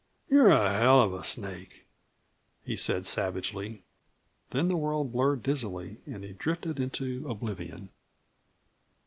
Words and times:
"You're 0.31 0.49
a 0.49 0.73
hell 0.79 0.99
of 0.99 1.13
a 1.13 1.23
snake," 1.23 1.85
he 2.63 2.75
said 2.75 3.05
savagely. 3.05 3.83
Then 4.49 4.67
the 4.67 4.75
world 4.75 5.11
blurred 5.11 5.43
dizzily, 5.43 5.97
and 6.07 6.23
he 6.23 6.33
drifted 6.33 6.79
into 6.79 7.29
oblivion. 7.29 7.89